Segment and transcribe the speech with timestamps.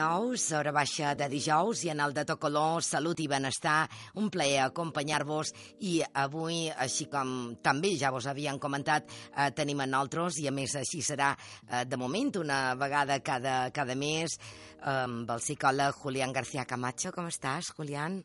[0.00, 3.84] Dijous, hora baixa de dijous, i en el de Tocolor, Salut i Benestar,
[4.16, 5.52] un plaer acompanyar-vos
[5.84, 9.04] i avui, així com també ja vos havien comentat,
[9.36, 13.70] eh, tenim a nosaltres, i a més així serà eh, de moment, una vegada cada,
[13.70, 14.38] cada mes,
[14.80, 17.12] eh, amb el psicòleg Julián García Camacho.
[17.12, 18.22] Com estàs, Julián?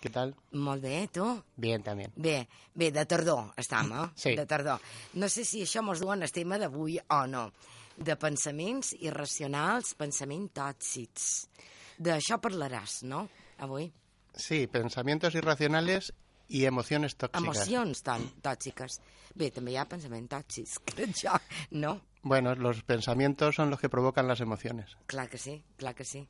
[0.00, 0.34] ¿Qué tal?
[0.52, 1.42] Molt bé, tu?
[1.56, 2.12] Bien, también.
[2.16, 4.10] Bé, bé, de tardor estam, eh?
[4.16, 4.36] Sí.
[4.36, 4.80] De tardor.
[5.14, 7.50] No sé si això mos duen el tema d'avui o no.
[7.96, 11.28] De pensaments irracionals, pensaments tòxics.
[11.98, 13.28] D'això parlaràs, no?
[13.62, 13.90] Avui.
[14.34, 16.12] Sí, pensamientos irracionales
[16.48, 17.42] y emociones tóxicas.
[17.42, 18.02] Emocions
[18.42, 19.00] tòxiques.
[19.34, 21.38] Bé, també hi ha pensaments tòxics, crec jo,
[21.70, 22.00] no?
[22.22, 24.96] Bueno, los pensamientos son los que provocan las emociones.
[25.06, 26.26] Clar que sí, clar que sí.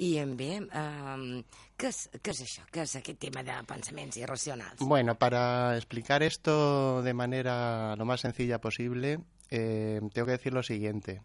[0.00, 1.42] I em bé, um,
[1.76, 2.62] què, és, què és això?
[2.72, 4.80] Què és aquest tema de pensaments irracionals?
[4.80, 9.18] Bueno, para explicar esto de manera lo más sencilla posible,
[9.50, 11.22] eh, tengo que decir lo siguiente.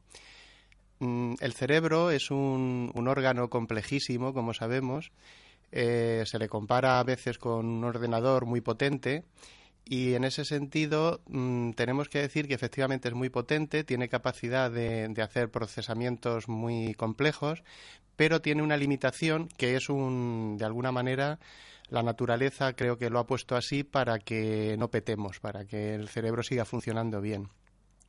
[0.99, 5.11] Mm, El cerebro es un, órgano complejísimo, como sabemos.
[5.71, 9.25] Eh, se le compara a veces con un ordenador muy potente
[9.83, 14.71] y en ese sentido mm, tenemos que decir que efectivamente es muy potente, tiene capacidad
[14.71, 17.63] de, de hacer procesamientos muy complejos,
[18.15, 21.39] pero tiene una limitación que es un, de alguna manera,
[21.89, 26.09] la naturaleza creo que lo ha puesto así para que no petemos, para que el
[26.09, 27.49] cerebro siga funcionando bien.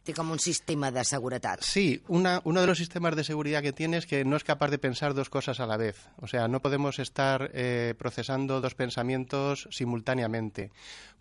[0.06, 1.62] Té com un sistema de seguretat.
[1.66, 4.70] Sí, una- uno de los sistemas de seguridad que tiene es que no es capaz
[4.70, 6.08] de pensar dos cosas a la vez.
[6.22, 10.70] O sea, no podemos estar eh, procesando dos pensamientos simultáneamente.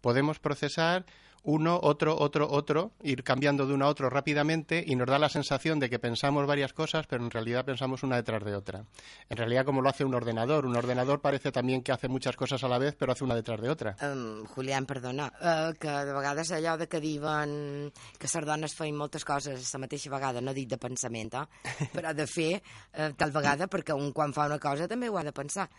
[0.02, 1.06] Podemos procesar
[1.46, 5.30] uno, otro, otro, otro, ir cambiando de uno a otro rápidamente y nos da la
[5.30, 8.86] sensación de que pensamos varias cosas, pero en realidad pensamos una detrás de otra.
[9.30, 12.64] En realidad, como lo hace un ordenador, un ordenador parece también que hace muchas cosas
[12.64, 13.96] a la vez, pero hace una detrás de otra.
[14.02, 18.98] Um, Julián, perdona, uh, que de vegades allò de que diuen que les dones feien
[18.98, 21.90] moltes coses a la mateixa vegada, no dic de pensament, eh?
[21.96, 25.24] però de fer uh, tal vegada, perquè un quan fa una cosa també ho ha
[25.24, 25.70] de pensar.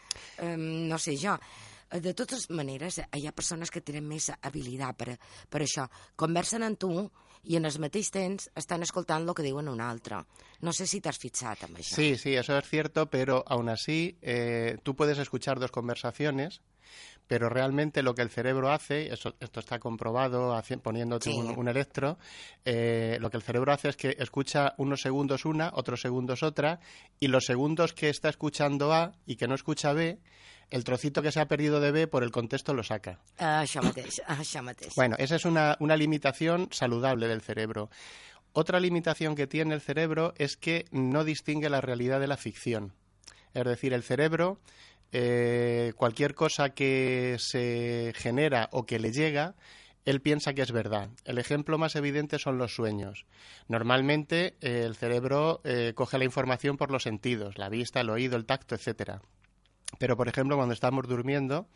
[0.43, 1.37] Um, no sé jo.
[1.91, 5.87] Eh, De totes maneres, hi ha persones que tenen més habilitat per, per això.
[6.17, 6.91] Conversen amb tu
[7.47, 10.19] i en el mateix temps estan escoltant el que diuen un altre.
[10.67, 11.95] No sé si t'has fixat amb això.
[11.95, 16.61] Sí, sí, eso es cierto, pero aún así eh, tú puedes escuchar dos conversaciones,
[17.29, 21.37] pero realmente lo que el cerebro hace, eso, esto está comprobado poniéndote Sí.
[21.37, 22.19] un, un electro,
[22.65, 26.79] eh, lo que el cerebro hace es que escucha unos segundos una, otros segundos otra,
[27.21, 30.21] y los segundos que está escuchando A y que no escucha B,
[30.71, 33.19] el trocito que se ha perdido de B por el contexto lo saca.
[33.39, 34.95] Això mateix, això mateix.
[34.97, 37.91] Bueno, esa es una, una limitación saludable del cerebro.
[38.53, 42.95] Otra limitación que tiene el cerebro es que no distingue la realidad de la ficción.
[43.53, 44.61] Es decir, el cerebro,
[45.13, 49.55] eh, cualquier cosa que se genera o que le llega,
[50.07, 51.11] él piensa que es verdad.
[51.25, 53.27] El ejemplo más evidente son los sueños.
[53.69, 58.37] Normalmente eh, el cerebro eh, coge la información por los sentidos, la vista, el oído,
[58.37, 59.21] el tacto, etcétera.
[59.99, 61.69] Pero, por ejemplo, cuando estamos durmiendo,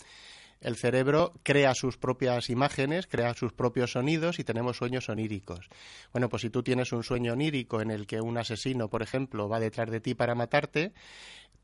[0.60, 5.68] el cerebro crea sus propias imágenes, crea sus propios sonidos y tenemos sueños oníricos.
[6.12, 9.48] Bueno, pues si tú tienes un sueño onírico en el que un asesino, por ejemplo,
[9.48, 10.92] va detrás de ti para matarte,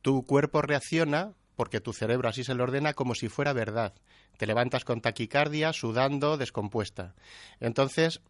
[0.03, 3.95] tu cuerpo reacciona porque tu cerebro así se lo ordena como si fuera verdad.
[4.39, 7.15] Te levantas con taquicardia, sudando, descompuesta.
[7.61, 8.21] Entonces,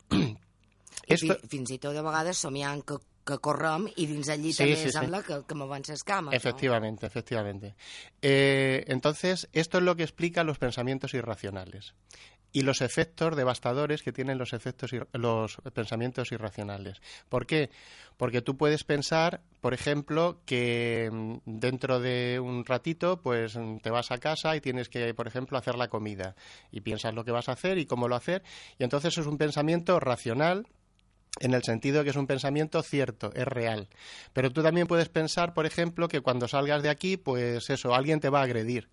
[1.06, 4.56] esto, fi- fins i tot de vegades somiant que, que correm i dins el llit
[4.56, 4.75] Sí,
[5.26, 6.34] que, que cames.
[6.34, 7.75] Efectivamente, efectivamente.
[8.22, 11.94] Eh, entonces, esto es lo que explica los pensamientos irracionales
[12.53, 17.03] y los efectos devastadores que tienen los efectos los pensamientos irracionales.
[17.28, 17.69] ¿Por qué?
[18.17, 23.90] Porque tú puedes pensar, por ejemplo, que mm, dentro de un ratito, pues mm, te
[23.90, 26.34] vas a casa y tienes que, por ejemplo, hacer la comida
[26.70, 28.43] y piensas lo que vas a hacer y cómo lo hacer
[28.78, 30.67] y entonces es un pensamiento racional
[31.41, 33.88] en el sentido de que es un pensamiento cierto, es real.
[34.33, 38.21] Pero tú también puedes pensar, por ejemplo, que cuando salgas de aquí, pues eso, alguien
[38.21, 38.88] te va a agredir.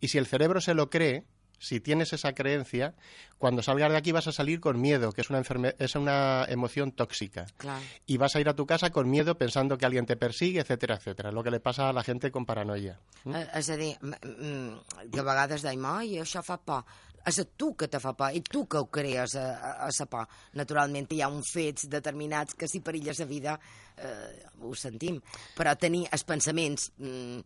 [0.00, 1.24] Y si el cerebro se lo cree,
[1.62, 2.94] si tienes esa creencia,
[3.36, 6.46] cuando salgas de aquí vas a salir con miedo, que es una, enferme- es una
[6.48, 7.44] emoción tóxica.
[7.58, 7.82] Clar.
[8.06, 10.94] Y vas a ir a tu casa con miedo pensando que alguien te persigue, etcétera,
[10.96, 11.30] etcétera.
[11.32, 12.98] Lo que le pasa a la gente con paranoia.
[13.26, 16.84] Eh, és a dir, de vegades deim, ai, això fa por.
[17.26, 19.90] És a tu que te fa por i tu que ho crees a, a, a
[19.90, 20.28] la por.
[20.56, 23.56] Naturalment hi ha uns fets determinats que si perilles la vida
[24.00, 25.20] eh, ho sentim,
[25.56, 27.40] però tenir els pensaments mm,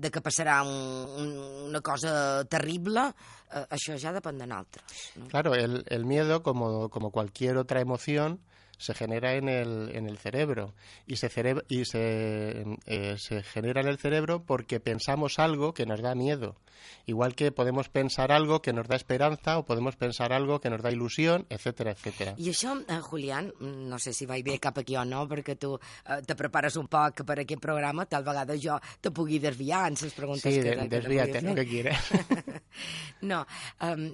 [0.00, 1.34] de que passarà un, un,
[1.68, 3.10] una cosa terrible,
[3.52, 5.04] eh, això ja depèn de nosaltres.
[5.16, 5.28] No?
[5.32, 8.40] Claro, el, el miedo, como, como cualquier otra emoción,
[8.80, 10.74] se genera en el, en el cerebro
[11.06, 15.84] y, se, cerebro, y se, eh, se genera en el cerebro porque pensamos algo que
[15.84, 16.56] nos da miedo.
[17.04, 20.80] Igual que podemos pensar algo que nos da esperanza o podemos pensar algo que nos
[20.80, 22.34] da ilusión, etcétera, etcétera.
[22.38, 25.74] I això, eh, Julián, no sé si vaig bé cap aquí o no, perquè tu
[25.76, 30.00] eh, te prepares un poc per aquest programa, tal vegada jo te pugui desviar en
[30.00, 30.72] les preguntes sí, que...
[30.72, 32.00] Sí, de, desviate, no que quieres.
[33.30, 33.42] no,
[33.86, 34.06] um,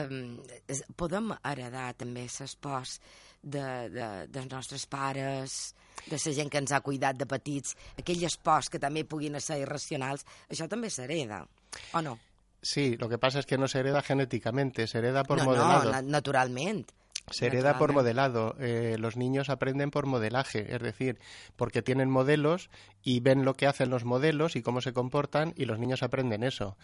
[0.00, 0.18] um,
[0.96, 2.98] podem heredar també l'espòs
[3.42, 5.74] de, de, dels nostres pares,
[6.04, 9.60] de la gent que ens ha cuidat de petits, aquelles pors que també puguin ser
[9.62, 11.44] irracionals, això també s'hereda,
[11.92, 12.18] o no?
[12.64, 15.92] Sí, lo que pasa es que no se hereda genéticamente, se hereda por no, modelado.
[15.92, 16.86] No, naturalment.
[17.30, 18.54] Se hereda por modelado.
[18.60, 21.18] Eh, los niños aprenden por modelaje, es decir,
[21.56, 22.70] porque tienen modelos
[23.02, 26.42] y ven lo que hacen los modelos y cómo se comportan y los niños aprenden
[26.42, 26.76] eso.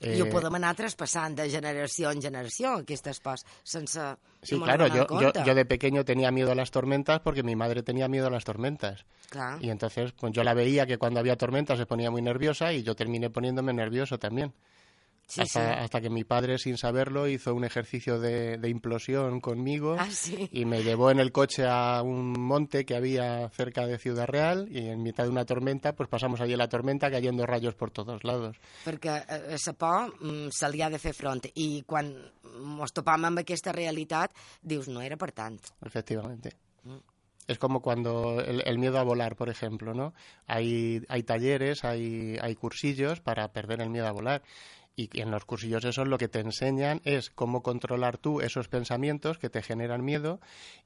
[0.00, 0.16] Eh...
[0.16, 4.16] I ho podem anar traspassant de generació en generació, aquestes pors, sense...
[4.42, 7.84] Sí, claro, yo, yo, yo, de pequeño tenía miedo a las tormentas porque mi madre
[7.84, 9.04] tenía miedo a las tormentas.
[9.30, 9.58] Claro.
[9.60, 12.82] Y entonces pues yo la veía que cuando había tormentas se ponía muy nerviosa y
[12.82, 14.52] yo terminé poniéndome nervioso también.
[15.26, 15.80] Sí, hasta, sí.
[15.84, 20.48] hasta, que mi padre, sin saberlo, hizo un ejercicio de, de implosión conmigo ah, sí.
[20.52, 24.68] y me llevó en el coche a un monte que había cerca de Ciudad Real
[24.70, 28.24] y en mitad de una tormenta, pues pasamos allí la tormenta cayendo rayos por todos
[28.24, 28.56] lados.
[28.84, 33.30] Perquè eh, la por mm, se li ha de fer front i quan ens topam
[33.30, 35.56] amb aquesta realitat dius, no era per tant.
[35.80, 36.52] Efectivamente.
[36.84, 37.00] Mm.
[37.48, 40.14] Es como cuando el, el, miedo a volar, por ejemplo, ¿no?
[40.46, 44.42] Hay, hay talleres, hay, hay cursillos para perder el miedo a volar
[44.94, 49.38] y en los cursillos eso lo que te enseñan es cómo controlar tú esos pensamientos
[49.38, 50.40] que te generan miedo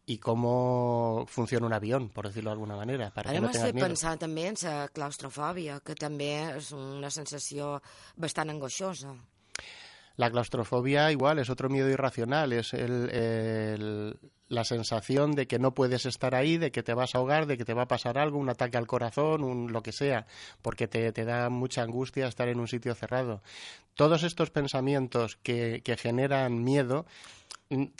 [0.06, 3.74] y cómo funciona un avión, por decirlo de alguna manera, para Ara que no tengas
[3.74, 3.86] miedo.
[3.86, 7.80] pensar també en la claustrofòbia, que també és una sensació
[8.16, 9.14] bastant angoixosa.
[10.16, 14.18] La claustrofobia igual es otro miedo irracional, es el,
[14.48, 17.58] la sensación de que no puedes estar ahí, de que te vas a ahogar, de
[17.58, 20.26] que te va a pasar algo, un ataque al corazón, un, lo que sea,
[20.62, 23.42] porque te, te, da mucha angustia estar en un sitio cerrado.
[23.94, 27.04] Todos estos pensamientos que, que generan miedo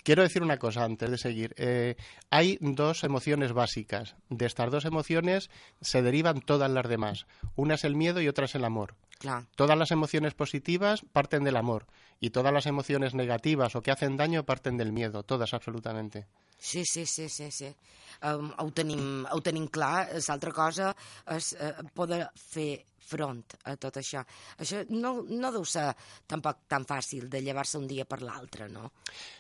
[0.04, 1.54] Quiero decir una cosa antes de seguir.
[1.58, 1.96] Eh,
[2.30, 4.14] hay dos emociones básicas.
[4.28, 7.26] De estas dos emociones se derivan todas las demás.
[7.56, 8.94] Una es el miedo y otra es el amor.
[9.18, 9.46] Claro.
[9.56, 11.86] Todas las emociones positivas parten del amor
[12.20, 16.26] y todas las emociones negativas o que hacen daño parten del miedo, todas absolutamente.
[16.58, 17.74] Sí, sí, sí, sí, sí.
[18.22, 20.08] Um, ho, tenim, ho tenim clar.
[20.16, 20.92] L'altra cosa
[21.32, 24.24] és uh, poder fer front a tot això.
[24.58, 25.88] Això no, no deu ser
[26.26, 28.90] tampoc tan fàcil de llevar-se un dia per l'altre, no?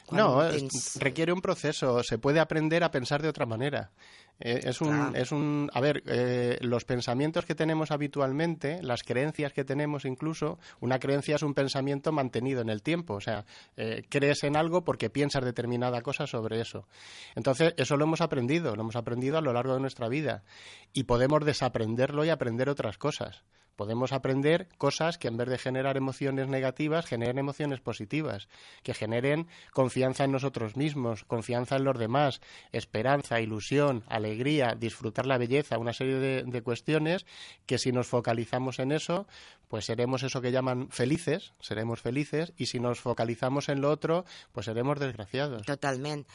[0.06, 0.96] Quan no, tens...
[1.02, 2.02] requiere un proceso.
[2.02, 3.90] Se puede aprender a pensar de otra manera.
[4.38, 5.14] Eh, es, un, claro.
[5.14, 5.70] es un.
[5.72, 11.36] A ver, eh, los pensamientos que tenemos habitualmente, las creencias que tenemos incluso, una creencia
[11.36, 13.14] es un pensamiento mantenido en el tiempo.
[13.14, 13.46] O sea,
[13.76, 16.86] eh, crees en algo porque piensas determinada cosa sobre eso.
[17.34, 20.44] Entonces, eso lo hemos aprendido, lo hemos aprendido a lo largo de nuestra vida.
[20.92, 23.42] Y podemos desaprenderlo y aprender otras cosas.
[23.76, 28.48] Podemos aprender cosas que en vez de generar emociones negativas, generen emociones positivas,
[28.82, 32.40] que generen confianza en nosotros mismos, confianza en los demás,
[32.72, 37.26] esperanza, ilusión, alegría, disfrutar la belleza, una serie de, cuestiones
[37.66, 39.26] que si nos focalizamos en eso,
[39.68, 44.24] pues seremos eso que llaman felices, seremos felices, y si nos focalizamos en lo otro,
[44.52, 45.66] pues seremos desgraciados.
[45.66, 46.26] Totalment.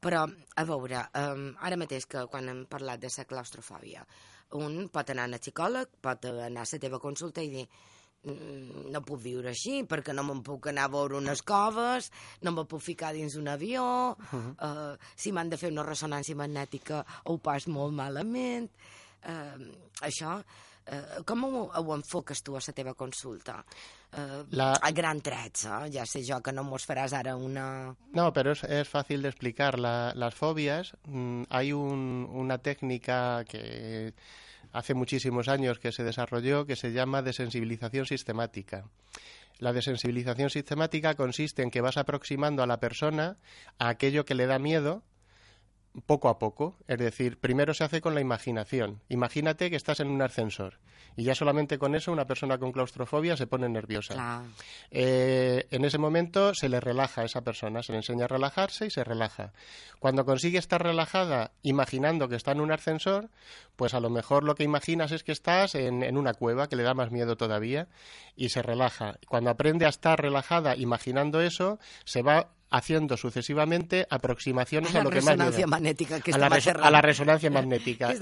[0.00, 0.24] Però,
[0.56, 2.00] a veure, um, ara que
[2.32, 4.06] quan hem parlat de la claustrofòbia,
[4.58, 7.66] un pot anar a psicòleg, pot anar a la teva consulta i dir
[8.22, 12.10] no puc viure així perquè no me'n puc anar a veure unes coves,
[12.44, 14.50] no me puc ficar dins un avió, uh -huh.
[14.60, 18.70] uh, si m'han de fer una ressonància magnètica ho pas molt malament.
[19.24, 23.64] Uh, això, uh, com ho, ho enfoques tu a la teva consulta?
[24.12, 24.72] Uh, la...
[24.72, 25.90] A gran trets, eh?
[25.94, 27.94] ja sé jo que no mos faràs ara una...
[28.12, 29.78] No, pero es, es fácil de explicar.
[29.78, 34.14] La, las fobias, mmm, hay un, una técnica que
[34.72, 38.84] hace muchísimos años que se desarrolló que se llama desensibilización sistemática.
[39.58, 43.36] La desensibilización sistemática consiste en que vas aproximando a la persona
[43.78, 45.02] a aquello que le da miedo
[46.06, 46.76] poco a poco.
[46.86, 49.00] Es decir, primero se hace con la imaginación.
[49.08, 50.78] Imagínate que estás en un ascensor
[51.16, 54.44] y ya solamente con eso una persona con claustrofobia se pone nerviosa.
[54.90, 58.86] Eh, en ese momento se le relaja a esa persona, se le enseña a relajarse
[58.86, 59.52] y se relaja.
[59.98, 63.28] Cuando consigue estar relajada imaginando que está en un ascensor,
[63.76, 66.76] pues a lo mejor lo que imaginas es que estás en, en una cueva que
[66.76, 67.88] le da más miedo todavía
[68.36, 69.18] y se relaja.
[69.28, 75.20] Cuando aprende a estar relajada imaginando eso, se va haciendo sucesivamente aproximaciones a, lo que
[75.20, 75.36] más
[75.66, 78.14] magnética que a, la a la resonancia magnética.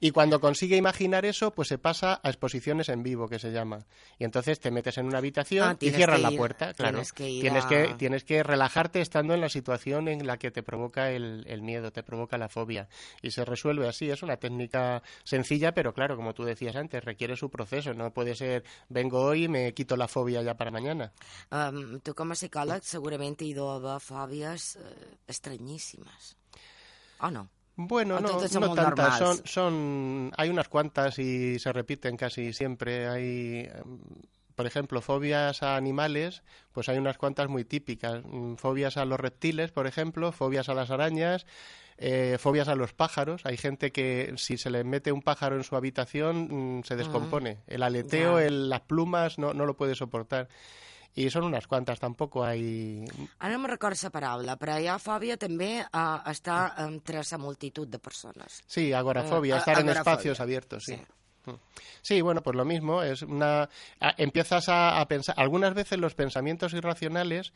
[0.00, 3.52] Y, y, cuando consigue imaginar eso pues se pasa a exposiciones en vivo que se
[3.52, 3.86] llama.
[4.18, 6.98] Y entonces te metes en una habitación ah, y cierras la puerta claro.
[6.98, 10.62] tienes que, tienes, que, tienes que relajarte estando en la situación en la que te
[10.62, 12.88] provoca el, el miedo te provoca la fobia.
[13.22, 17.36] Y se resuelve así es una técnica sencilla pero claro como tú decías antes requiere
[17.36, 17.94] su proceso.
[17.94, 21.12] No puede ser vengo hoy y me quito la fobia ya para mañana
[21.50, 26.36] um, tú como psicólogo seguramente ido a fobias eh, extrañísimas.
[27.20, 27.48] ¿O no?
[27.80, 29.18] Bueno, no, no tantas.
[29.18, 33.06] Son, son, hay unas cuantas y se repiten casi siempre.
[33.06, 34.00] Hay, em,
[34.56, 38.24] por ejemplo, fobias a animales, pues hay unas cuantas muy típicas.
[38.24, 41.46] Mm, fobias a los reptiles, por ejemplo, fobias a las arañas,
[41.98, 43.46] eh, fobias a los pájaros.
[43.46, 47.58] Hay gente que si se le mete un pájaro en su habitación mm, se descompone.
[47.68, 50.48] El aleteo, el, las plumas, no, no lo puede soportar.
[51.18, 53.04] I són unes quantes, tampoc hay...
[53.38, 57.38] Ara no me recordo la paraula, però hi ha fòbia també a estar entre la
[57.42, 58.62] multitud de persones.
[58.66, 59.92] Sí, agorafobia, uh, estar agorafobia.
[59.92, 60.96] en espacios abiertos, sí.
[60.96, 61.50] sí.
[61.50, 61.58] Mm.
[62.02, 63.68] Sí, bueno, pues lo mismo, es una
[64.16, 67.52] empiezas a, a pensar, algunas veces los pensamientos irracionales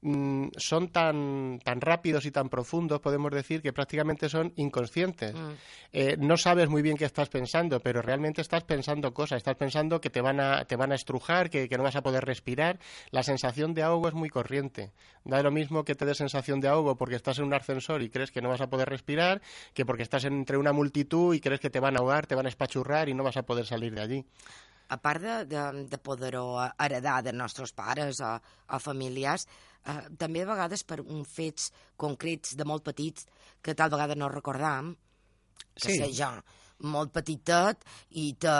[0.00, 5.34] Mm, son tan, tan rápidos y tan profundos, podemos decir, que prácticamente son inconscientes.
[5.34, 5.50] Mm.
[5.92, 9.38] Eh, no sabes muy bien qué estás pensando, pero realmente estás pensando cosas.
[9.38, 12.24] Estás pensando que te van a, te van a estrujar, que, no vas a poder
[12.24, 12.78] respirar.
[13.10, 14.92] La sensación de ahogo es muy corriente.
[15.24, 18.08] Da lo mismo que te dé sensación de ahogo porque estás en un ascensor y
[18.08, 19.42] crees que no vas a poder respirar,
[19.74, 22.46] que porque estás entre una multitud y crees que te van a ahogar, te van
[22.46, 24.24] a espachurrar y no vas a poder salir de allí.
[24.88, 26.46] A part de, de, de poder-ho
[26.80, 28.34] heredar dels nostres pares o,
[28.72, 29.46] o familiars,
[29.84, 33.28] eh, també a vegades per un fets concrets de molt petits
[33.62, 34.94] que tal vegada no recordam,
[35.74, 35.98] que sí.
[36.00, 36.30] sé jo,
[36.88, 37.84] molt petitet
[38.20, 38.56] i te,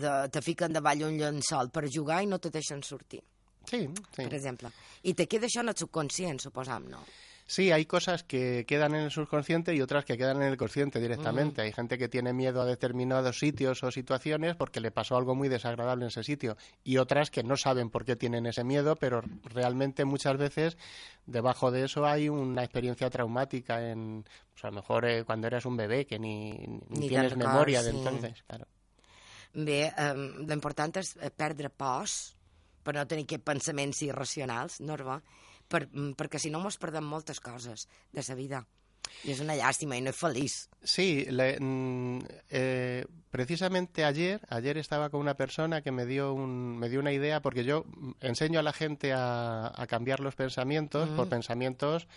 [0.00, 3.22] de, te fiquen davall un llençol per jugar i no te deixen sortir.
[3.64, 4.20] Sí, sí.
[4.20, 4.70] Per exemple.
[5.08, 7.00] I te queda això en el subconscient, suposam, no?
[7.46, 10.98] Sí, hay cosas que quedan en el subconsciente y otras que quedan en el consciente
[10.98, 11.60] directamente.
[11.60, 15.50] Hay gente que tiene miedo a determinados sitios o situaciones porque le pasó algo muy
[15.50, 19.22] desagradable en ese sitio y otras que no saben por qué tienen ese miedo, pero
[19.44, 20.78] realmente muchas veces
[21.26, 25.66] debajo de eso hay una experiencia traumática en, pues a lo mejor eh, cuando eras
[25.66, 26.52] un bebé que ni,
[26.88, 28.66] ni, tienes memoria de entonces, claro.
[29.54, 32.34] Bé, um, l'important és perdre pors
[32.82, 35.20] per no tenir aquests pensaments irracionals, Norma,
[35.68, 38.66] per, mm, perquè si no mos perdem moltes coses de la vida.
[39.22, 40.68] Y es una lástima y no es feliz.
[40.82, 42.18] Sí, le, mm,
[42.50, 47.12] eh, precisamente ayer, ayer estaba con una persona que me dio, un, me dio una
[47.12, 47.84] idea, porque yo
[48.20, 52.08] enseño a la gente a, a cambiar los pensamientos por pensamientos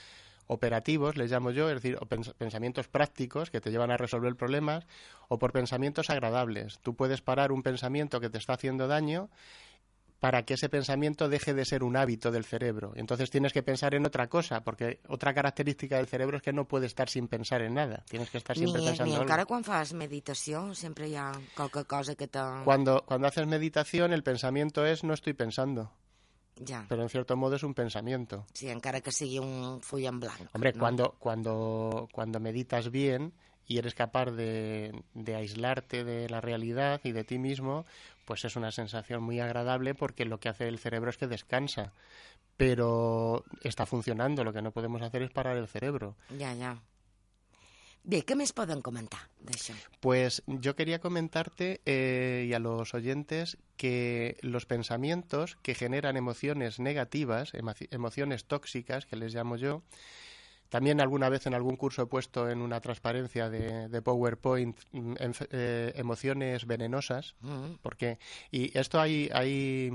[0.47, 4.87] operativos, les llamo yo, es decir, o pensamientos prácticos que te llevan a resolver problemas,
[5.27, 6.79] o por pensamientos agradables.
[6.81, 9.29] Tú puedes parar un pensamiento que te está haciendo daño
[10.19, 12.93] para que ese pensamiento deje de ser un hábito del cerebro.
[12.95, 16.67] Entonces tienes que pensar en otra cosa, porque otra característica del cerebro es que no
[16.67, 18.03] puede estar sin pensar en nada.
[18.09, 21.85] Tienes que estar siempre ni, pensando ni encara quan fas meditació siempre hi ha qualque
[21.85, 22.39] cosa que te...
[22.65, 25.91] Cuando, cuando haces meditación el pensamiento es no estoy pensando.
[26.59, 26.85] Ya.
[26.89, 28.47] Pero en cierto modo es un pensamiento.
[28.53, 30.49] Sí, encara que sigui un full en blanc.
[30.53, 30.79] Hombre, ¿no?
[30.79, 33.33] cuando, cuando, cuando meditas bien
[33.67, 37.85] y eres capaz de, de aislarte de la realidad y de ti mismo,
[38.25, 41.93] pues es una sensación muy agradable porque lo que hace el cerebro es que descansa,
[42.57, 44.43] pero está funcionando.
[44.43, 46.15] Lo que no podemos hacer es parar el cerebro.
[46.37, 46.81] Ya, ya.
[48.07, 49.73] Bé, què més poden comentar d'això?
[49.99, 56.79] Pues yo quería comentarte eh, y a los oyentes que los pensamientos que generan emociones
[56.79, 57.51] negativas,
[57.91, 59.83] emociones tóxicas, que les llamo yo,
[60.69, 65.13] También alguna vez en algún curso he puesto en una transparencia de, de PowerPoint mm,
[65.19, 67.77] en, eh, emociones venenosas, uh -huh.
[67.81, 68.19] porque
[68.51, 69.91] y esto hay hay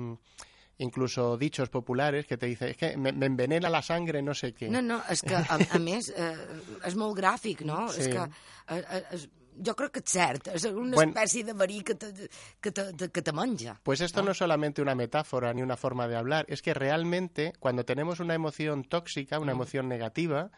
[0.79, 4.53] incluso dichos populares que te dicen es que me, me envenena la sangre no sé
[4.53, 4.69] qué.
[4.69, 6.37] No, no, és que a, a més eh,
[6.85, 7.89] és molt gràfic, no?
[7.93, 8.03] Sí.
[8.03, 9.21] És que eh, eh,
[9.57, 12.13] yo creo que es cierto, es una bueno, especie de verí que te,
[12.61, 13.81] que, te, que te manja.
[13.83, 14.27] Pues esto ¿no?
[14.27, 18.21] no es solamente una metáfora ni una forma de hablar, es que realmente cuando tenemos
[18.21, 19.57] una emoción tóxica, una mm.
[19.57, 20.51] emoción negativa,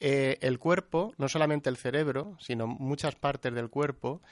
[0.00, 4.22] eh, el cuerpo, no solamente el cerebro, sino muchas partes del cuerpo,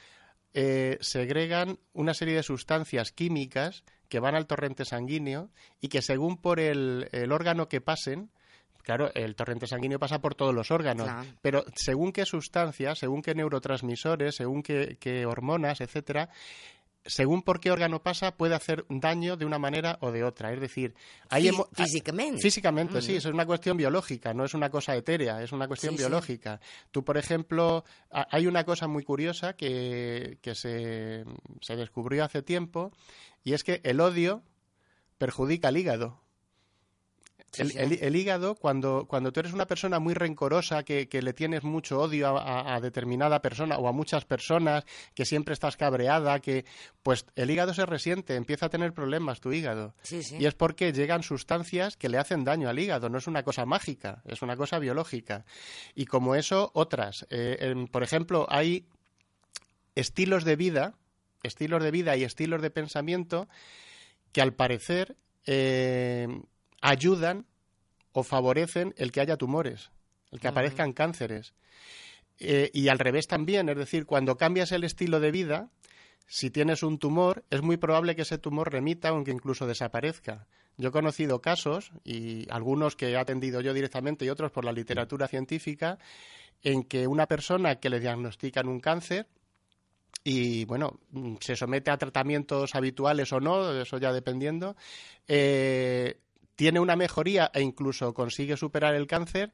[0.54, 6.36] eh, segregan una serie de sustancias químicas que van al torrente sanguíneo y que según
[6.36, 8.30] por el, el órgano que pasen,
[8.82, 11.08] claro, el torrente sanguíneo pasa por todos los órganos,
[11.40, 16.30] pero según qué sustancias, según qué neurotransmisores, según qué, qué hormonas, etcétera,
[17.04, 20.52] según por qué órgano pasa, puede hacer daño de una manera o de otra.
[20.52, 20.94] Es decir,
[21.28, 22.40] hay físicamente.
[22.40, 23.16] Físicamente, sí, mm.
[23.16, 26.60] es una cuestión biológica, no es una cosa etérea, es una cuestión biológica.
[26.90, 31.24] Tú, por ejemplo, hay una cosa muy curiosa que, que se,
[31.60, 32.92] se descubrió hace tiempo,
[33.42, 34.42] y es que el odio
[35.18, 36.21] perjudica al hígado
[37.58, 42.38] el, hígado, cuando, cuando tú eres una persona muy rencorosa, que, le tienes mucho odio
[42.38, 46.64] a, determinada persona o a muchas personas, que siempre estás cabreada, que
[47.02, 49.94] pues el hígado se resiente, empieza a tener problemas tu hígado.
[50.10, 53.66] y es porque llegan sustancias que le hacen daño al hígado, no es una cosa
[53.66, 55.44] mágica, es una cosa biológica.
[55.94, 57.26] Y como eso, otras.
[57.30, 58.86] Eh, por ejemplo, hay
[59.94, 60.94] estilos de vida,
[61.42, 63.48] estilos de vida y estilos de pensamiento
[64.32, 65.16] que al parecer
[65.46, 66.28] eh,
[66.82, 67.46] ayudan
[68.12, 69.90] o favorecen el que haya tumores,
[70.30, 71.54] el que aparezcan cánceres.
[72.38, 75.70] Eh, y al revés también, es decir, cuando cambias el estilo de vida,
[76.26, 80.46] si tienes un tumor, es muy probable que ese tumor remita aunque incluso desaparezca.
[80.76, 84.72] Yo he conocido casos, y algunos que he atendido yo directamente y otros por la
[84.72, 85.98] literatura científica,
[86.62, 89.26] en que una persona que le diagnostican un cáncer
[90.24, 91.00] y bueno,
[91.40, 94.76] se somete a tratamientos habituales o no, eso ya dependiendo,
[95.26, 96.20] eh,
[96.56, 99.52] tiene una mejoría e incluso consigue superar el cáncer,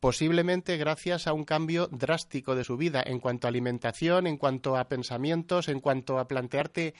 [0.00, 4.76] posiblemente gracias a un cambio drástico de su vida en cuanto a alimentación, en cuanto
[4.76, 6.94] a pensamientos, en cuanto a plantearte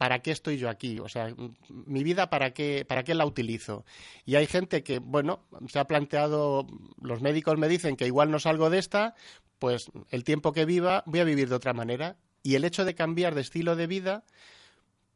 [0.00, 0.98] ¿para qué estoy yo aquí?
[0.98, 1.34] O sea,
[1.68, 3.84] mi vida, ¿para qué, ¿para qué la utilizo?
[4.24, 6.66] Y hay gente que, bueno, se ha planteado,
[7.02, 9.14] los médicos me dicen que igual no salgo de esta,
[9.58, 12.16] pues el tiempo que viva voy a vivir de otra manera.
[12.42, 14.24] Y el hecho de cambiar de estilo de vida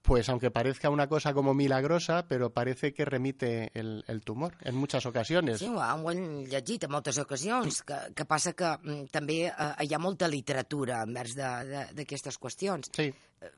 [0.04, 4.74] pues aunque parezca una cosa como milagrosa, pero parece que remite el, el tumor en
[4.76, 5.60] muchas ocasiones.
[5.60, 9.94] Sí, ho hem llegit en moltes ocasions, que, que passa que mm, també eh, hi
[9.96, 11.32] ha molta literatura envers
[11.96, 12.92] d'aquestes qüestions.
[12.92, 13.06] Sí.
[13.08, 13.52] Eh,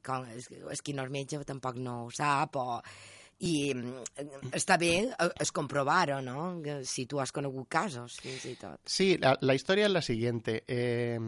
[0.00, 2.78] com, és, és qui no és metge tampoc no ho sap, o,
[3.44, 6.54] i mm, està bé eh, es comprovar no?
[6.88, 8.80] Si tu has conegut casos, fins i tot.
[8.86, 10.64] Sí, la, la historia es la siguiente.
[10.66, 11.20] Eh,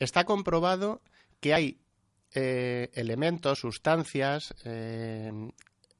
[0.00, 0.98] está comprobado
[1.38, 1.78] que hay
[2.34, 5.32] Eh, elementos, sustancias eh,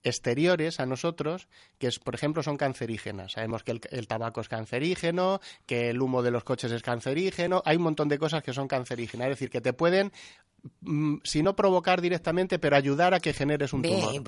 [0.02, 3.32] exteriores a nosotros que, es, por ejemplo, son cancerígenas.
[3.32, 7.62] Sabemos que el, tabaco es cancerígeno, que el humo de los coches es cancerígeno.
[7.64, 9.26] Hay un montón de cosas que son cancerígenas.
[9.26, 10.12] Es decir, que te pueden
[10.82, 14.22] mm, si no provocar directamente, pero ayudar a que generes un tumor.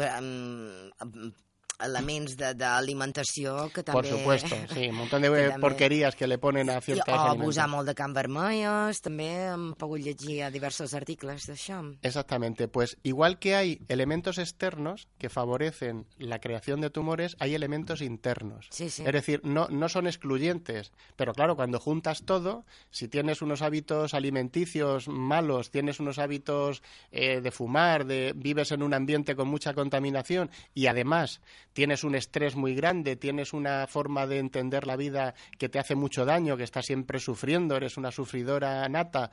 [1.85, 3.99] Elements d'alimentació que també...
[4.01, 5.31] Por supuesto, sí, un montón de
[5.63, 10.03] porquerías que le ponen a ciertas O abusar molt de can vermelles, també hem pogut
[10.05, 11.81] llegir a diversos articles d'això.
[12.03, 18.03] Exactamente, pues igual que hay elementos externos que favorecen la creación de tumores, hay elementos
[18.03, 18.69] internos.
[18.71, 19.03] Sí, sí.
[19.07, 24.15] Es decir, no, no son excluyentes, pero claro, cuando juntas todo, si tienes unos hábitos
[24.15, 29.75] alimenticios malos, tienes unos hábitos eh, de fumar, de vives en un ambiente con mucha
[29.75, 31.41] contaminación y además
[31.73, 35.95] tienes un estrés muy grande, tienes una forma de entender la vida que te hace
[35.95, 39.31] mucho daño, que estás siempre sufriendo, eres una sufridora nata,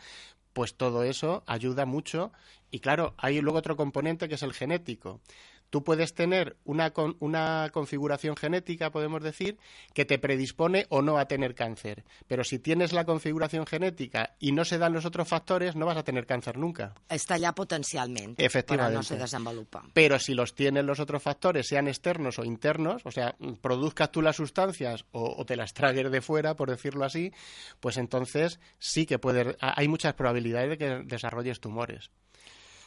[0.53, 2.31] pues todo eso ayuda mucho.
[2.71, 5.21] Y claro, hay luego otro componente que es el genético
[5.69, 9.57] tú puedes tener una, una configuración genética, podemos decir,
[9.93, 12.03] que te predispone o no a tener cáncer.
[12.27, 15.97] Pero si tienes la configuración genética y no se dan los otros factores, no vas
[15.97, 16.95] a tener cáncer nunca.
[17.09, 18.95] Está ya potencialmente, Efectivamente.
[18.95, 19.83] no se desenvolupa.
[19.93, 24.21] Pero si los tienen los otros factores, sean externos o internos, o sea, produzcas tú
[24.21, 27.31] las sustancias o, te las tragues de fuera, por decirlo así,
[27.79, 32.11] pues entonces sí que puede, hay muchas probabilidades de que desarrolles tumores.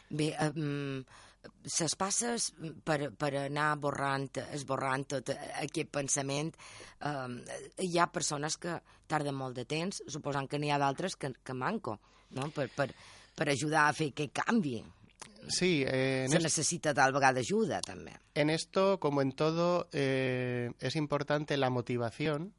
[0.09, 1.03] Em,
[1.63, 2.49] les passes
[2.85, 6.51] per, per anar borrant, esborrant tot aquest pensament,
[7.03, 11.33] eh, hi ha persones que tarden molt de temps, suposant que n'hi ha d'altres que,
[11.43, 11.99] que manco,
[12.37, 12.49] no?
[12.55, 12.89] per, per,
[13.35, 14.81] per ajudar a fer que canvi.
[15.47, 18.17] Sí, eh, se necesita tal vegada ayuda también.
[18.33, 22.53] En esto, como en todo, eh, es importante la motivación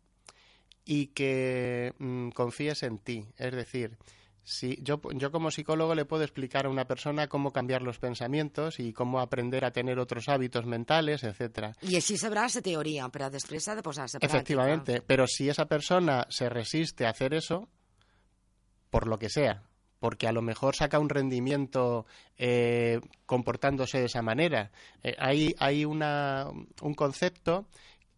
[0.85, 3.27] y que mm, confíes en ti.
[3.39, 3.97] Es decir,
[4.45, 8.79] Sí, yo, yo como psicólogo le puedo explicar a una persona cómo cambiar los pensamientos
[8.79, 11.75] y cómo aprender a tener otros hábitos mentales, etcétera.
[11.81, 16.27] Y así sabrá esa teoría, pero después ha de posarse Efectivamente, pero si esa persona
[16.29, 17.71] se resiste a hacer eso,
[18.91, 19.63] por lo que sea,
[19.99, 22.05] porque a lo mejor saca un rendimiento
[22.37, 24.71] eh, comportándose de esa manera.
[25.03, 26.51] Eh, hay hay una,
[26.83, 27.67] un concepto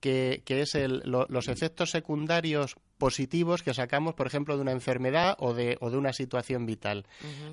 [0.01, 5.37] que, que es el, los efectos secundarios positivos que sacamos, por ejemplo, de una enfermedad
[5.39, 7.07] o de, o de una situación vital.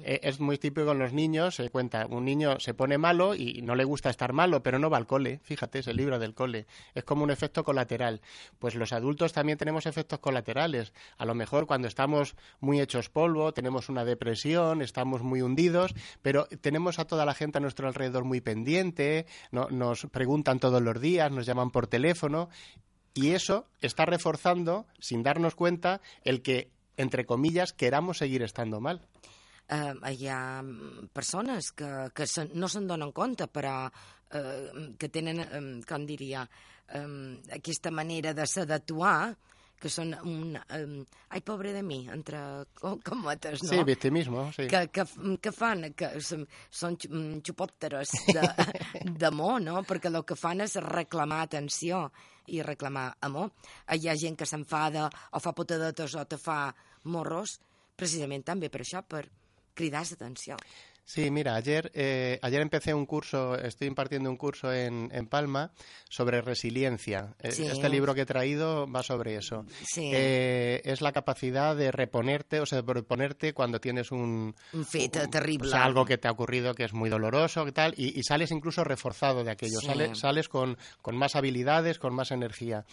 [0.04, 3.62] Eh, es muy típico en los niños, se cuenta, un niño se pone malo y
[3.62, 6.66] no le gusta estar malo, pero no va al cole, fíjate, se libra del cole.
[6.94, 8.22] Es como un efecto colateral.
[8.60, 10.94] Pues los adultos también tenemos efectos colaterales.
[11.18, 16.46] A lo mejor cuando estamos muy hechos polvo, tenemos una depresión, estamos muy hundidos, pero
[16.62, 21.32] tenemos a toda la gente a nuestro alrededor muy pendiente, nos preguntan todos los días,
[21.32, 22.50] nos llaman por teléfono
[23.14, 29.02] y eso está reforzando, sin darnos cuenta, el que, entre comillas, queramos seguir estando mal.
[29.72, 30.62] Uh, hi ha
[31.16, 36.44] persones que, que se, no se'n donen compte, però uh, que tenen, um, com diria,
[37.00, 39.32] um, aquesta manera de ser d'actuar
[39.84, 40.56] que són un...
[40.78, 40.94] Um,
[41.36, 42.40] ai, pobre de mi, entre
[42.80, 43.72] cometes, no?
[43.74, 44.70] Sí, victimismo, sí.
[44.72, 45.06] Que, que,
[45.44, 46.96] que fan, que són, són
[47.44, 48.14] xupòpteres
[49.20, 49.82] d'amor, no?
[49.88, 52.06] Perquè el que fan és reclamar atenció
[52.48, 53.52] i reclamar amor.
[53.92, 56.66] Hi ha gent que s'enfada o fa potadetes o te fa
[57.12, 57.60] morros,
[58.00, 59.26] precisament també per això, per
[59.76, 60.58] cridar l'atenció.
[61.06, 65.72] Sí, mira, ayer, eh, ayer empecé un curso, estoy impartiendo un curso en, en Palma
[66.10, 67.36] sobre resiliencia.
[67.40, 67.66] Eh, sí.
[67.66, 69.66] Este libro que he traído va sobre eso.
[69.86, 70.12] Sí.
[70.14, 74.56] Eh, es la capacidad de reponerte, o sea, de reponerte cuando tienes un...
[74.72, 75.68] Un feto terrible.
[75.68, 78.24] O sea, algo que te ha ocurrido que es muy doloroso y tal, y, y
[78.24, 79.80] sales incluso reforzado de aquello.
[79.82, 79.88] Sí.
[79.88, 82.86] Sales, sales con, con más habilidades, con más energía.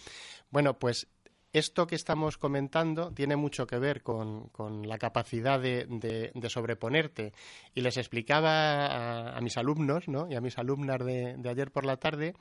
[0.50, 1.06] Bueno, pues
[1.52, 7.32] esto que estamos comentando tiene mucho que ver con, con la capacidad de, de, sobreponerte.
[7.74, 10.28] Y les explicaba a, mis alumnos ¿no?
[10.30, 12.34] y a mis alumnas de, de, ayer por la tarde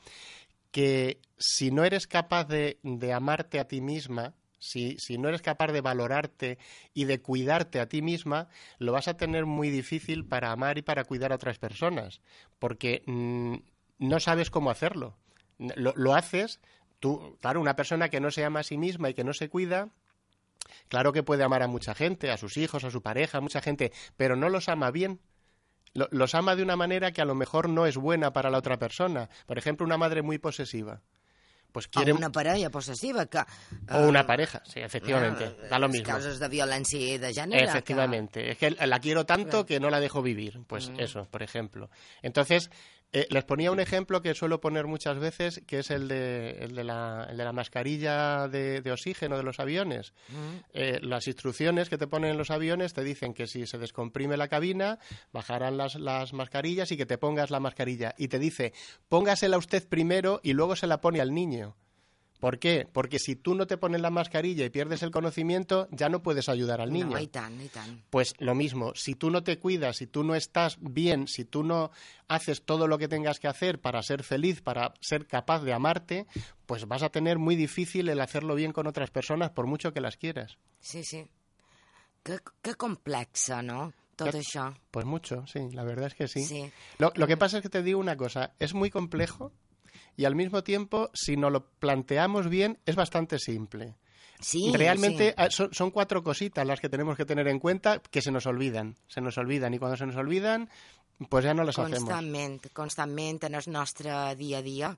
[0.72, 2.78] que si no eres capaz de,
[3.14, 6.58] amarte a ti misma, si, si, no eres capaz de valorarte
[6.94, 10.82] y de cuidarte a ti misma, lo vas a tener muy difícil para amar y
[10.82, 12.22] para cuidar a otras personas,
[12.60, 13.56] porque mmm,
[14.00, 15.18] no sabes cómo hacerlo.
[15.58, 16.62] Lo, lo haces
[17.00, 19.50] Tú, claro, una persona que no se ama a sí misma y que no se
[19.50, 19.90] cuida,
[20.88, 23.62] claro que puede amar a mucha gente, a sus hijos, a su pareja, a mucha
[23.62, 25.20] gente, pero no los ama bien.
[25.94, 28.78] Los ama de una manera que a lo mejor no es buena para la otra
[28.78, 29.28] persona.
[29.48, 31.02] Por ejemplo, una madre muy posesiva.
[31.72, 32.12] Pues quiere...
[32.14, 33.40] O una parella possessiva que...
[33.92, 35.46] O una pareja, sí, efectivamente.
[35.46, 36.08] Uh, da lo mismo.
[36.08, 37.70] casos de violencia de género.
[37.70, 38.44] Efectivamente.
[38.44, 38.52] Que...
[38.52, 40.62] Es que la quiero tanto que no la dejo vivir.
[40.68, 41.00] Pues mm.
[41.00, 41.90] eso, por ejemplo.
[42.22, 42.72] Entonces,
[43.12, 46.76] eh, les ponía un ejemplo que suelo poner muchas veces, que es el de, el
[46.76, 50.14] de, la, el de la, mascarilla de, de, oxígeno de los aviones.
[50.28, 50.58] Mm.
[50.74, 54.38] Eh, las instrucciones que te ponen en los aviones te dicen que si se descomprime
[54.38, 55.00] la cabina,
[55.32, 58.14] bajarán las, las mascarillas y que te pongas la mascarilla.
[58.18, 58.74] Y te dice,
[59.08, 61.76] póngasela usted primero y luego se la pone al niño.
[62.40, 62.88] ¿Por qué?
[62.92, 66.48] Porque si tú no te pones la mascarilla y pierdes el conocimiento, ya no puedes
[66.48, 67.12] ayudar al niño.
[67.12, 68.02] No, y tan, y tan.
[68.10, 71.64] Pues lo mismo, si tú no te cuidas, si tú no estás bien, si tú
[71.64, 71.92] no
[72.30, 76.28] haces todo lo que tengas que hacer para ser feliz, para ser capaz de amarte,
[76.66, 80.00] pues vas a tener muy difícil el hacerlo bien con otras personas, por mucho que
[80.00, 80.58] las quieras.
[80.80, 81.28] Sí, sí.
[82.24, 83.92] Qué, qué complexa, ¿no?
[84.16, 84.74] Todo eso.
[84.92, 86.44] Pues mucho, sí, la verdad es que sí.
[86.44, 86.72] sí.
[87.00, 89.52] Lo, lo que pasa es que te digo una cosa, es muy complejo
[90.20, 93.96] y al mismo tiempo, si nos lo planteamos bien, es bastante simple.
[94.42, 95.46] Sí, Realmente sí.
[95.50, 98.98] Son, son, cuatro cositas las que tenemos que tener en cuenta que se nos olvidan.
[99.08, 100.70] Se nos olvidan y cuando se nos olvidan,
[101.30, 102.74] pues ya no las constantment, hacemos.
[102.74, 104.98] Constantment en el nostre dia a dia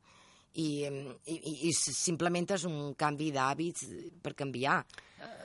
[0.55, 0.89] i,
[1.25, 3.85] i, i simplement és un canvi d'hàbits
[4.25, 4.79] per canviar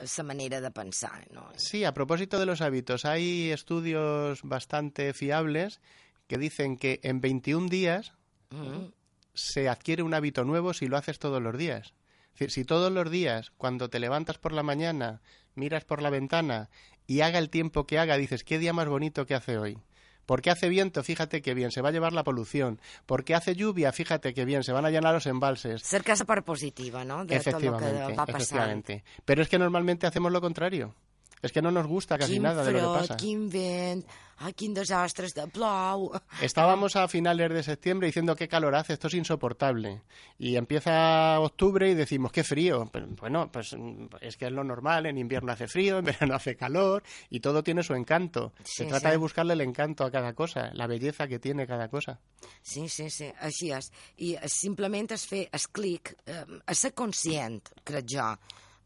[0.01, 1.27] esa manera de pensar.
[1.37, 1.51] ¿no?
[1.61, 5.83] Sí, a propósito de los hábitos, hay estudios bastante fiables
[6.29, 8.15] que dicen que en 21 días
[8.49, 8.96] Mm -hmm
[9.37, 11.95] se adquiere un hábito nuevo si lo haces todos los días.
[12.35, 15.21] Es decir, si todos los días, cuando te levantas por la mañana,
[15.55, 16.69] miras por la ventana
[17.07, 19.79] y haga el tiempo que haga, dices, qué día más bonito que hace hoy.
[20.27, 22.81] Porque hace viento, fíjate qué bien, se va a llevar la polución.
[23.07, 25.83] Porque hace lluvia, fíjate qué bien, se van a llenar los embalses.
[25.83, 27.25] Ser casa para positiva, ¿no?
[27.25, 29.05] De efectivamente, todo lo que va efectivamente.
[29.25, 30.95] Pero es que normalmente hacemos lo contrario.
[31.43, 33.17] Es que no nos gusta casi nada de lo que pasa.
[33.17, 34.05] Quin vent,
[34.39, 36.13] ai, quin desastre, de plou...
[36.43, 40.03] Estábamos a finales de septiembre diciendo qué calor hace, esto es insoportable.
[40.39, 42.89] Y empieza octubre y decimos qué frío.
[42.93, 43.75] Pero, bueno, pues
[44.21, 47.63] es que es lo normal, en invierno hace frío, en verano hace calor y todo
[47.63, 48.53] tiene su encanto.
[48.65, 49.13] Sí, Se trata sí.
[49.13, 52.21] de buscarle el encanto a cada cosa, la belleza que tiene cada cosa.
[52.63, 53.91] Sí, sí, sí, així és.
[54.23, 56.45] I simplement és fer el clic, eh,
[56.75, 58.27] ser conscient, crec jo,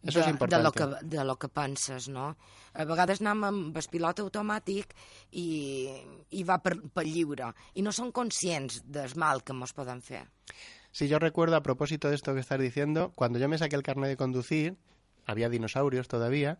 [0.02, 0.56] Eso de, es importante.
[0.56, 2.36] de, lo que, de lo que penses, no?
[2.72, 4.94] A vegades anem amb el pilot automàtic
[5.32, 5.46] i,
[6.30, 10.22] i va per, per lliure, i no som conscients del mal que ens poden fer.
[10.92, 13.82] Sí, yo recuerdo a propósito de esto que estás diciendo, cuando yo me saqué el
[13.82, 14.76] carnet de conducir,
[15.26, 16.58] había dinosaurios todavía.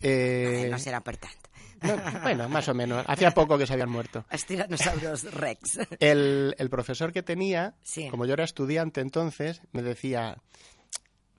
[0.00, 0.62] Eh...
[0.64, 1.36] Ay, no será per tant.
[1.82, 3.04] No, bueno, más o menos.
[3.06, 4.24] Hacía poco que se habían muerto.
[4.30, 5.78] Els tiranosaurus rex.
[6.00, 8.08] El, el profesor que tenía, Sí.
[8.08, 10.38] como yo era estudiante entonces, me decía,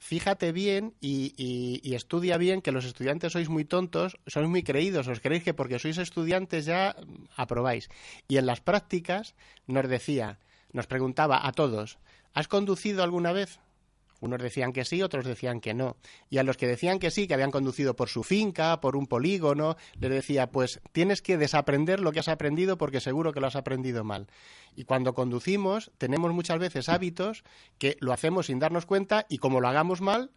[0.07, 5.19] fíjate bien y, estudia bien que los estudiantes sois muy tontos, sois muy creídos, os
[5.19, 6.95] creéis que porque sois estudiantes ya
[7.35, 7.91] aprobáis.
[8.31, 9.35] Y en las prácticas
[9.67, 10.39] nos decía,
[10.71, 11.99] nos preguntaba a todos,
[12.33, 13.59] ¿has conducido alguna vez?
[14.19, 15.97] Unos decían que sí, otros decían que no.
[16.29, 19.07] Y a los que decían que sí, que habían conducido por su finca, por un
[19.07, 23.47] polígono, les decía, pues tienes que desaprender lo que has aprendido porque seguro que lo
[23.47, 24.27] has aprendido mal.
[24.75, 27.43] Y cuando conducimos, tenemos muchas veces hábitos
[27.77, 30.31] que lo hacemos sin darnos cuenta y como lo hagamos mal,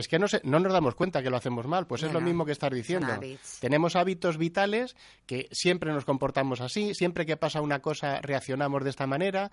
[0.00, 2.44] es que no, no nos damos cuenta que lo hacemos mal, pues es lo mismo
[2.44, 3.18] que estar diciendo.
[3.60, 8.90] Tenemos hábitos vitales que siempre nos comportamos así, siempre que pasa una cosa reaccionamos de
[8.90, 9.50] esta manera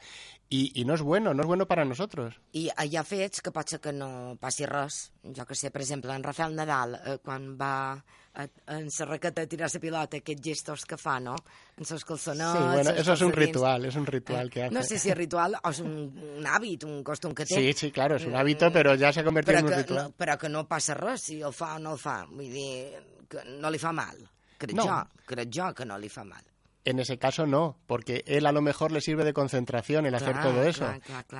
[0.49, 2.39] y, no es bueno, no es bueno para nosotros.
[2.51, 5.11] Y hay fets que pot que no passi res.
[5.23, 8.03] Jo que sé, por ejemplo, en Rafael Nadal, eh, va
[8.35, 11.35] en la raqueta de tirar la pilota, aquests gestos que fa, no?
[11.77, 12.57] En sus calçonets...
[12.57, 14.73] Sí, bueno, eso es un ritual, es un ritual que hace.
[14.73, 15.95] No sé si es ritual o es un,
[16.37, 17.55] un hàbit, un costum que té.
[17.55, 20.03] Sí, sí, claro, es un hábito, pero ya se ha convertido en un ritual.
[20.03, 22.21] No, però que no passa res si el fa o no el fa.
[22.29, 24.19] Vull dir, que no li fa mal.
[24.57, 24.85] Crec no.
[24.87, 26.43] jo, crec jo que no li fa mal.
[26.85, 30.39] En ese caso no, porque él a lo mejor le sirve de concentración el hacer
[30.39, 30.87] todo eso.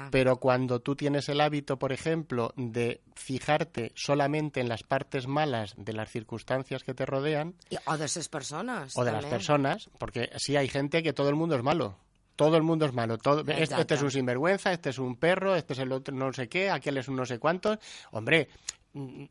[0.09, 5.75] Pero cuando tú tienes el hábito, por ejemplo, de fijarte solamente en las partes malas
[5.77, 7.53] de las circunstancias que te rodean.
[7.85, 8.97] o de esas personas.
[8.97, 11.97] O de las personas, porque sí hay gente que todo el mundo es malo.
[12.35, 13.17] Todo el mundo es malo.
[13.17, 16.33] Todo, este, este, es un sinvergüenza, este es un perro, este es el otro no
[16.33, 17.77] sé qué, aquel es un no sé cuántos.
[18.11, 18.49] Hombre,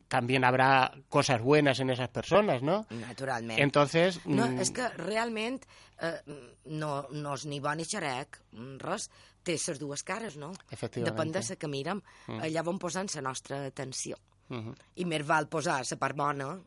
[0.07, 2.85] también habrá cosas buenas en esas personas, ¿no?
[2.89, 3.59] Naturalment.
[3.59, 4.19] Entonces...
[4.25, 5.63] No, és que realment
[6.01, 6.19] eh,
[6.65, 8.37] no, no és ni bon ni xerec,
[8.83, 9.09] res,
[9.45, 10.51] té les dues cares, no?
[10.69, 12.01] Depèn de la que mirem.
[12.27, 12.43] Mm.
[12.45, 14.17] Allà vam posant la nostra atenció.
[14.49, 14.75] Mm -hmm.
[15.01, 16.59] I més val posar la part bona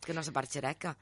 [0.00, 0.96] que no la part xereca.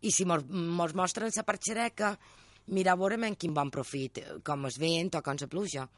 [0.00, 2.18] I si mos, mos mostren la part xereca,
[2.66, 5.88] mira a veure en quin bon profit, com es vent o com la pluja.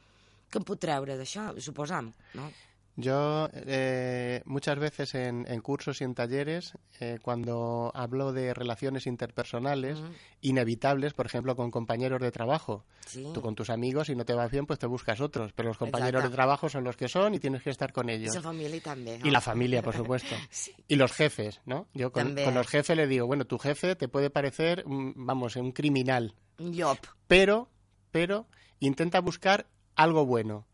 [0.51, 2.51] Què en pot treure d'això, suposam, no?
[2.99, 9.99] Yo eh, muchas veces en, cursos y en talleres, eh, cuando hablo de relaciones interpersonales
[10.41, 12.85] inevitables, por ejemplo, con compañeros de trabajo,
[13.35, 15.77] tú con tus amigos, si no te vas bien, pues te buscas otros, pero los
[15.77, 18.35] compañeros de trabajo son los que son y tienes que estar con ellos.
[18.35, 19.27] Y familia también.
[19.27, 20.35] Y la familia, por supuesto.
[20.89, 21.89] Y los jefes, ¿no?
[21.95, 26.35] Yo con, los jefes le digo, bueno, tu jefe te puede parecer, vamos, un criminal.
[27.27, 27.69] Pero,
[28.11, 28.47] pero
[28.79, 30.67] intenta buscar algo bueno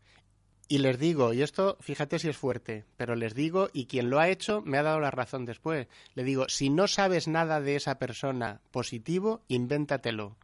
[0.67, 4.19] y les digo, y esto fíjate si es fuerte, pero les digo, y quien lo
[4.19, 7.75] ha hecho me ha dado la razón después, le digo, si no sabes nada de
[7.75, 10.35] esa persona positivo, invéntatelo.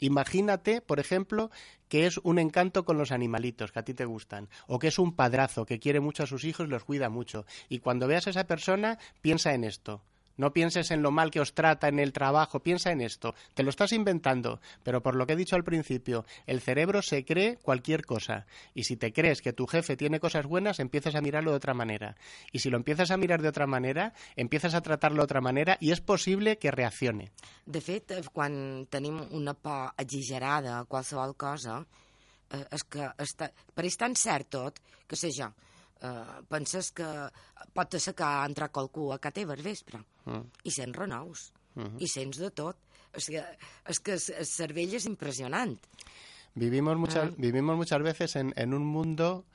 [0.00, 1.50] Imagínate, por ejemplo,
[1.88, 4.98] que es un encanto con los animalitos que a ti te gustan, o que es
[4.98, 7.44] un padrazo que quiere mucho a sus hijos y los cuida mucho.
[7.68, 10.02] Y cuando veas a esa persona, piensa en esto.
[10.38, 13.34] No pienses en lo mal que os trata en el trabajo, piensa en esto.
[13.54, 17.24] Te lo estás inventando, pero por lo que he dicho al principio, el cerebro se
[17.24, 18.46] cree cualquier cosa.
[18.72, 21.74] Y si te crees que tu jefe tiene cosas buenas, empiezas a mirarlo de otra
[21.74, 22.16] manera.
[22.52, 25.76] Y si lo empiezas a mirar de otra manera, empiezas a tratarlo de otra manera
[25.80, 27.32] y es posible que reaccione.
[27.66, 31.82] De fet, quan tenim una por exagerada qualsevol cosa,
[32.50, 33.50] eh, que està,
[35.08, 35.30] que sé
[36.02, 37.06] eh, penses que
[37.74, 40.44] pot ser que ha entrat qualcú a casa teva al vespre mm.
[40.64, 42.02] i sents renous mm -hmm.
[42.02, 42.76] i sents de tot.
[43.12, 43.42] És que,
[43.88, 45.78] és que el cervell és impressionant.
[46.54, 47.34] Vivimos muchas, ah.
[47.38, 49.46] vivimos muchas veces en, en un mundo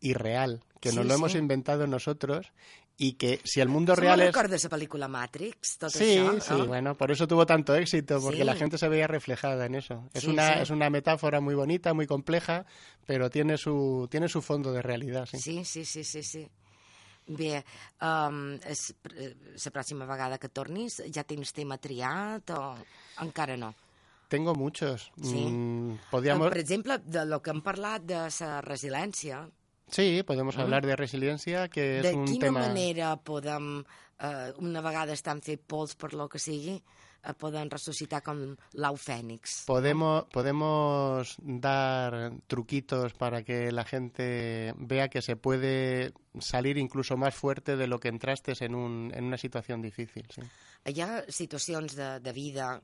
[0.00, 1.18] irreal, que sí, nos lo sí.
[1.18, 2.52] hemos inventado nosotros
[3.00, 4.34] y que si el mundo real es...
[4.50, 5.78] de esa película Matrix?
[5.78, 8.44] Tot sí, això, sí, bueno, por eso tuvo tanto éxito, porque sí.
[8.44, 10.10] la gente se veía reflejada en eso.
[10.12, 10.60] Es, sí, una, sí.
[10.62, 12.66] es una metáfora muy bonita, muy compleja,
[13.06, 15.28] pero tiene su, tiene su fondo de realidad.
[15.30, 16.22] Sí, sí, sí, sí, sí.
[16.22, 16.48] sí.
[17.28, 17.58] Bé,
[18.00, 22.62] um, és, la pròxima vegada que tornis ja tens tema triat o
[23.20, 23.74] encara no?
[24.32, 25.10] Tengo muchos.
[25.22, 25.44] Sí.
[25.44, 26.48] Mm, podíamos...
[26.48, 29.42] Per exemple, de lo que hem parlat de la resiliència,
[29.90, 30.60] Sí, podemos mm.
[30.60, 32.28] hablar de resiliencia, que és un tema...
[32.28, 33.68] De quina manera podem,
[34.20, 38.42] eh, una vegada estan fet pols per lo que sigui, eh, poden ressuscitar com
[38.76, 39.62] l'au fènix?
[39.68, 47.34] Podemos, podemos dar truquitos para que la gente vea que se puede salir incluso más
[47.34, 50.26] fuerte de lo que entraste en, un, en una situación difícil.
[50.28, 50.42] Sí.
[50.84, 52.82] Hi ha situacions de, de vida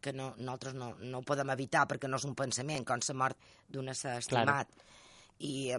[0.00, 3.14] que no, nosaltres no, no ho podem evitar perquè no és un pensament, com la
[3.20, 4.72] mort d'un ésser estimat.
[4.72, 4.90] Claro
[5.42, 5.72] i,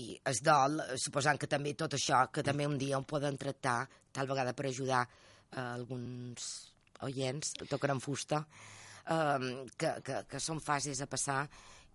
[0.00, 3.84] i es dol, suposant que també tot això, que també un dia ho poden tractar,
[4.12, 6.50] tal vegada per ajudar uh, alguns
[7.06, 8.44] oients, tocaran fusta,
[9.10, 11.44] um, que, que, que són fases a passar,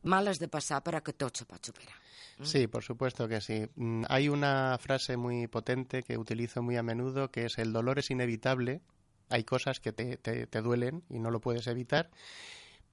[0.05, 1.95] males de passar, però que tot se pot superar.
[2.37, 2.45] Mm.
[2.45, 3.65] Sí, por supuesto que sí.
[3.75, 7.99] Mm, hay una frase muy potente que utilizo muy a menudo que es el dolor
[7.99, 8.81] es inevitable.
[9.29, 12.11] Hay cosas que te, te, te duelen y no lo puedes evitar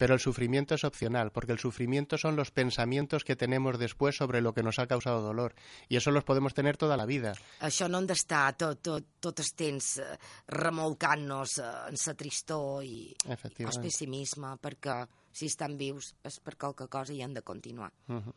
[0.02, 4.40] Pero el sufrimiento es opcional, porque el sufrimiento son los pensamientos que tenemos después sobre
[4.40, 5.54] lo que nos ha causado dolor.
[5.88, 7.36] Y eso los podemos tener toda la vida.
[7.62, 10.06] Això no hem d'estar tot, tot, tot el temps eh,
[10.50, 13.84] remolcant-nos eh, en la tristor i el Efectivament.
[13.84, 14.96] pessimisme, perquè
[15.30, 17.92] si estan vius és per qualque cosa i han de continuar.
[18.10, 18.34] Ujú.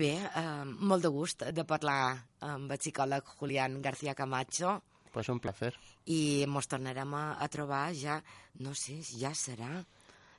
[0.00, 4.78] Bé, eh, molt de gust de parlar amb el psicòleg Julián García Camacho
[5.12, 5.74] Pues un placer.
[6.06, 8.16] i ens tornarem a, a trobar ja,
[8.64, 9.84] no sé, ja serà...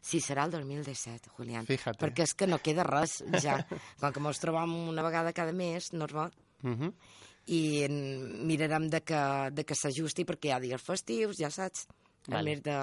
[0.06, 1.65] Sí, serà el 2017, Julián.
[1.65, 1.98] Fíjate.
[1.98, 3.56] Perquè és que no queda res, ja.
[4.02, 6.30] Com que ens trobam una vegada cada mes, normal,
[6.62, 6.91] Ujú.
[7.50, 11.88] i mm, mirarem de que, de que s'ajusti perquè hi ha dies festius, ja saps,
[12.28, 12.38] Vale.
[12.38, 12.76] al mes de,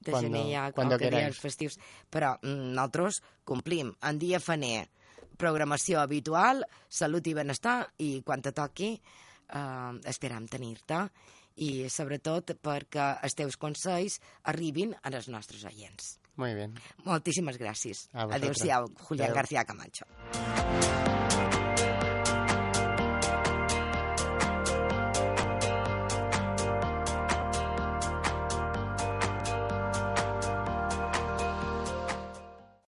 [0.00, 1.26] de Cuando- gener hi ha queráis.
[1.34, 1.76] dies festius.
[2.08, 3.92] Però mm, nosaltres complim.
[4.08, 4.86] En dia faner
[5.36, 11.04] programació habitual, salut i benestar, i quan te toqui eh, esperam tenir-te
[11.60, 16.14] i sobretot perquè els teus consells arribin als nostres oients.
[16.36, 16.74] Muy bien.
[17.04, 18.08] Moltíssimes gràcies.
[18.12, 19.36] Adéu-siau, Julián Adeu.
[19.42, 21.11] García Camacho.